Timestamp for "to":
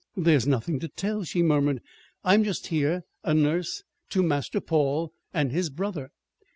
0.79-0.87, 4.09-4.23